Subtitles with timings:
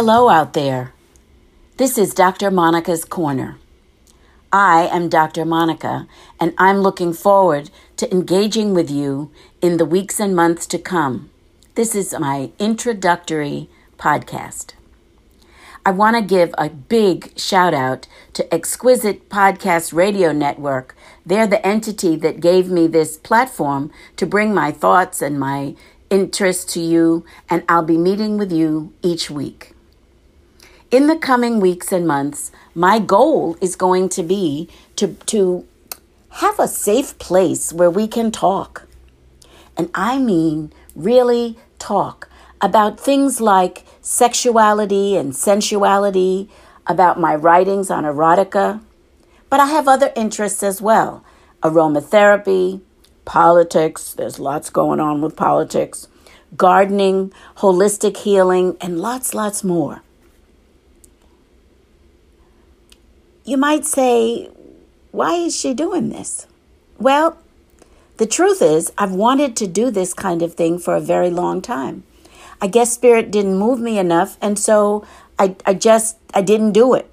[0.00, 0.94] Hello out there.
[1.76, 2.52] This is Dr.
[2.52, 3.58] Monica's Corner.
[4.52, 5.44] I am Dr.
[5.44, 6.06] Monica,
[6.38, 11.30] and I'm looking forward to engaging with you in the weeks and months to come.
[11.74, 14.74] This is my introductory podcast.
[15.84, 20.94] I want to give a big shout out to Exquisite Podcast Radio Network.
[21.26, 25.74] They're the entity that gave me this platform to bring my thoughts and my
[26.08, 29.74] interests to you, and I'll be meeting with you each week.
[30.90, 35.66] In the coming weeks and months, my goal is going to be to, to
[36.30, 38.88] have a safe place where we can talk.
[39.76, 42.30] And I mean, really talk
[42.62, 46.48] about things like sexuality and sensuality,
[46.86, 48.80] about my writings on erotica.
[49.50, 51.22] But I have other interests as well
[51.62, 52.80] aromatherapy,
[53.26, 56.08] politics, there's lots going on with politics,
[56.56, 60.02] gardening, holistic healing, and lots, lots more.
[63.48, 64.50] You might say,
[65.10, 66.46] why is she doing this?
[66.98, 67.38] Well,
[68.18, 71.62] the truth is, I've wanted to do this kind of thing for a very long
[71.62, 72.02] time.
[72.60, 75.06] I guess spirit didn't move me enough, and so
[75.38, 77.10] I, I just I didn't do it.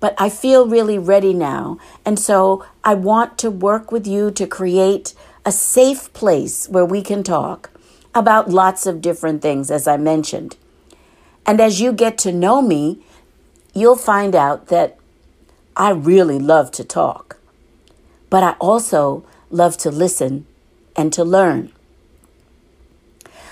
[0.00, 4.46] But I feel really ready now, and so I want to work with you to
[4.46, 5.12] create
[5.44, 7.68] a safe place where we can talk
[8.14, 10.56] about lots of different things, as I mentioned.
[11.44, 13.04] And as you get to know me,
[13.74, 14.96] you'll find out that
[15.76, 17.38] I really love to talk,
[18.30, 20.46] but I also love to listen
[20.94, 21.72] and to learn.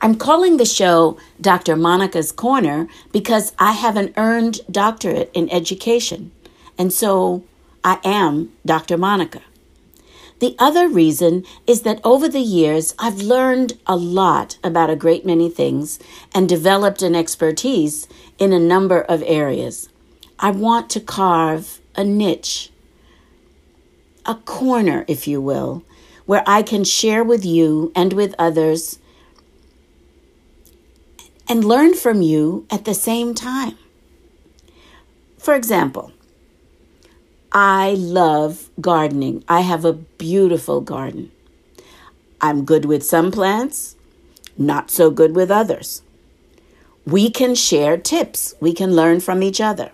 [0.00, 1.74] I'm calling the show Dr.
[1.74, 6.30] Monica's Corner because I have an earned doctorate in education,
[6.78, 7.42] and so
[7.82, 8.96] I am Dr.
[8.96, 9.42] Monica.
[10.38, 15.26] The other reason is that over the years, I've learned a lot about a great
[15.26, 15.98] many things
[16.32, 18.06] and developed an expertise
[18.38, 19.88] in a number of areas.
[20.38, 22.70] I want to carve a niche,
[24.26, 25.82] a corner, if you will,
[26.26, 28.98] where I can share with you and with others
[31.48, 33.76] and learn from you at the same time.
[35.38, 36.12] For example,
[37.52, 39.44] I love gardening.
[39.48, 41.30] I have a beautiful garden.
[42.40, 43.96] I'm good with some plants,
[44.58, 46.02] not so good with others.
[47.06, 49.92] We can share tips, we can learn from each other.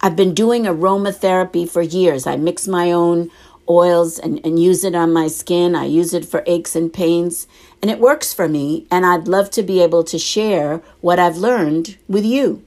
[0.00, 2.26] I've been doing aromatherapy for years.
[2.26, 3.30] I mix my own
[3.68, 5.74] oils and, and use it on my skin.
[5.74, 7.46] I use it for aches and pains,
[7.82, 8.86] and it works for me.
[8.90, 12.64] And I'd love to be able to share what I've learned with you.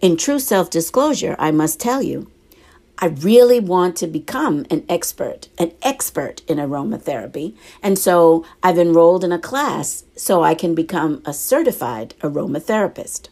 [0.00, 2.30] In true self disclosure, I must tell you,
[3.00, 7.56] I really want to become an expert, an expert in aromatherapy.
[7.82, 13.28] And so I've enrolled in a class so I can become a certified aromatherapist.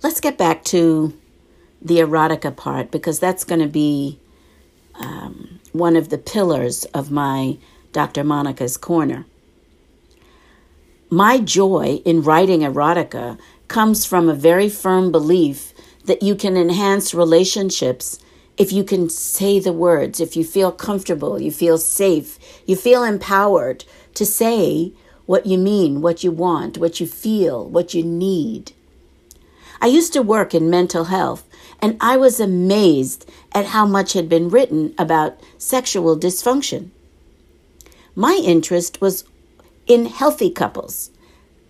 [0.00, 1.18] Let's get back to
[1.82, 4.20] the erotica part because that's going to be
[4.94, 7.58] um, one of the pillars of my
[7.92, 8.22] Dr.
[8.22, 9.26] Monica's Corner.
[11.10, 15.72] My joy in writing erotica comes from a very firm belief
[16.04, 18.20] that you can enhance relationships
[18.56, 23.02] if you can say the words, if you feel comfortable, you feel safe, you feel
[23.02, 23.84] empowered
[24.14, 24.92] to say
[25.26, 28.72] what you mean, what you want, what you feel, what you need.
[29.80, 31.48] I used to work in mental health,
[31.80, 36.90] and I was amazed at how much had been written about sexual dysfunction.
[38.14, 39.24] My interest was
[39.86, 41.10] in healthy couples,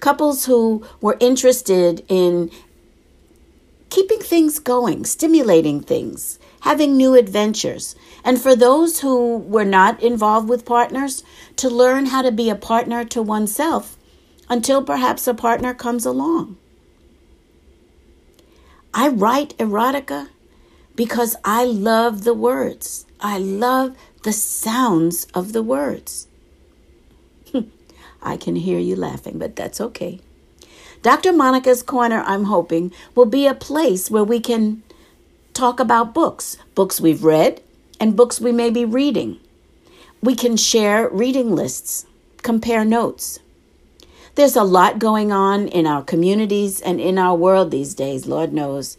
[0.00, 2.50] couples who were interested in
[3.91, 7.94] keeping things going, stimulating things, having new adventures,
[8.24, 11.22] and for those who were not involved with partners,
[11.56, 13.97] to learn how to be a partner to oneself
[14.48, 16.56] until perhaps a partner comes along.
[18.94, 20.28] I write erotica
[20.96, 23.06] because I love the words.
[23.20, 26.26] I love the sounds of the words.
[28.22, 30.20] I can hear you laughing, but that's okay.
[31.02, 31.32] Dr.
[31.32, 34.82] Monica's Corner, I'm hoping, will be a place where we can
[35.54, 37.62] talk about books, books we've read,
[38.00, 39.38] and books we may be reading.
[40.20, 42.06] We can share reading lists,
[42.42, 43.38] compare notes.
[44.38, 48.52] There's a lot going on in our communities and in our world these days, Lord
[48.52, 48.96] knows.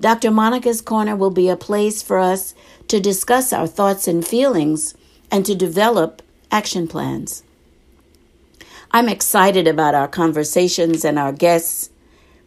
[0.00, 0.30] Dr.
[0.30, 2.54] Monica's Corner will be a place for us
[2.88, 4.94] to discuss our thoughts and feelings
[5.30, 7.42] and to develop action plans.
[8.90, 11.90] I'm excited about our conversations and our guests.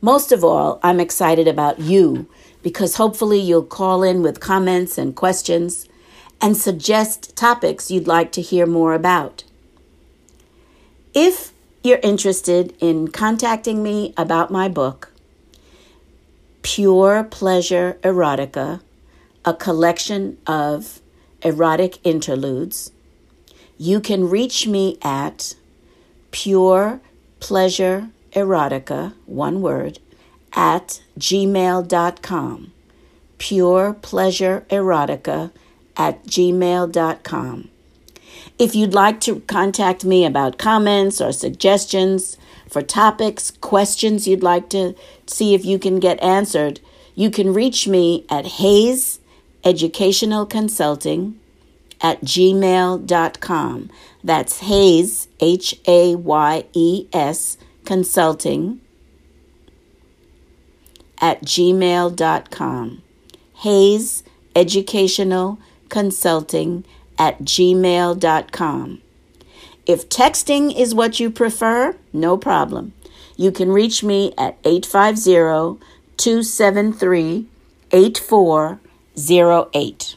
[0.02, 2.28] Most of all, I'm excited about you
[2.64, 5.88] because hopefully you'll call in with comments and questions
[6.42, 9.44] and suggest topics you'd like to hear more about.
[11.14, 11.53] If
[11.84, 15.12] you're interested in contacting me about my book,
[16.62, 18.80] Pure Pleasure Erotica,
[19.44, 21.02] a collection of
[21.42, 22.92] erotic interludes,
[23.78, 25.56] you can reach me at
[26.32, 27.02] Pure
[27.42, 30.00] Pleasure Erotica, one word,
[30.54, 32.72] at gmail.com.
[33.38, 35.52] Pure Pleasure Erotica
[35.98, 37.70] at gmail.com.
[38.60, 42.38] If you'd like to contact me about comments or suggestions
[42.70, 44.96] for topics, questions you'd like to
[45.28, 46.80] see if you can get answered,
[47.16, 49.20] you can reach me at Hayes
[49.64, 51.40] Educational Consulting
[52.02, 53.90] at gmail.com.
[54.24, 58.82] That's Hayes, H A Y E S, consulting
[61.20, 63.02] at gmail.com.
[63.56, 64.24] Hayes
[64.56, 65.58] Educational
[65.90, 66.84] Consulting
[67.24, 69.02] at gmail.com.
[69.86, 72.92] If texting is what you prefer, no problem.
[73.38, 75.80] You can reach me at 850
[76.18, 77.48] 273
[77.92, 80.16] 8408.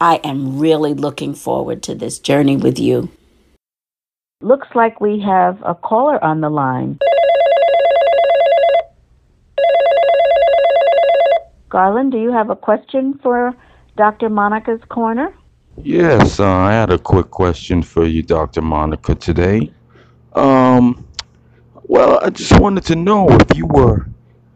[0.00, 3.10] I am really looking forward to this journey with you.
[4.40, 6.98] Looks like we have a caller on the line.
[11.68, 13.54] Garland, do you have a question for
[13.98, 14.30] Dr.
[14.30, 15.34] Monica's Corner?
[15.82, 18.62] Yes, uh, I had a quick question for you, Dr.
[18.62, 19.72] Monica, today.
[20.34, 21.06] Um,
[21.84, 24.06] well, I just wanted to know if you were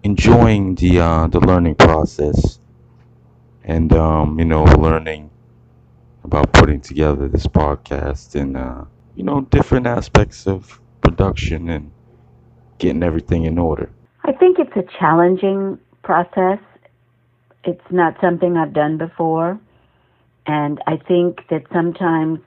[0.02, 2.58] enjoying the uh, the learning process
[3.64, 5.30] and um, you know learning
[6.24, 8.84] about putting together this podcast and uh,
[9.14, 11.90] you know different aspects of production and
[12.78, 13.90] getting everything in order.
[14.24, 16.58] I think it's a challenging process.
[17.64, 19.58] It's not something I've done before,
[20.46, 22.40] and I think that sometimes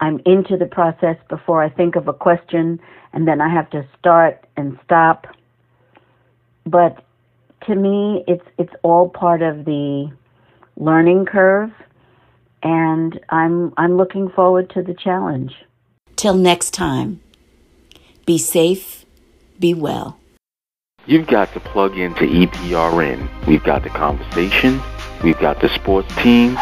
[0.00, 2.80] I'm into the process before I think of a question,
[3.12, 5.26] and then I have to start and stop.
[6.66, 7.04] But
[7.66, 10.10] to me, it's it's all part of the
[10.76, 11.70] learning curve
[12.62, 15.54] and I'm I'm looking forward to the challenge.
[16.16, 17.20] Till next time.
[18.24, 19.04] Be safe,
[19.58, 20.18] be well.
[21.06, 23.46] You've got to plug into EPRN.
[23.46, 24.80] We've got the conversation,
[25.24, 26.56] we've got the sports team,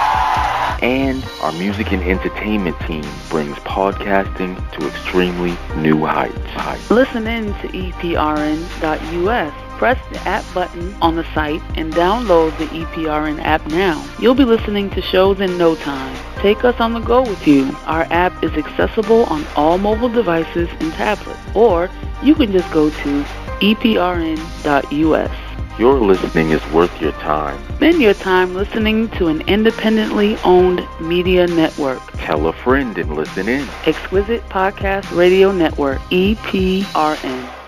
[0.82, 6.90] and our music and entertainment team brings podcasting to extremely new heights.
[6.90, 13.42] Listen in to EPRN.us Press the app button on the site and download the EPRN
[13.42, 14.06] app now.
[14.18, 16.14] You'll be listening to shows in no time.
[16.42, 17.74] Take us on the go with you.
[17.86, 21.88] Our app is accessible on all mobile devices and tablets, or
[22.22, 23.24] you can just go to
[23.62, 25.39] eprn.us.
[25.80, 27.58] Your listening is worth your time.
[27.76, 32.02] Spend your time listening to an independently owned media network.
[32.18, 33.66] Tell a friend and listen in.
[33.86, 37.59] Exquisite Podcast Radio Network, EPRN.